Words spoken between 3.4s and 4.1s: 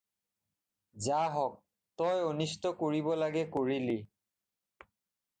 কৰিলি।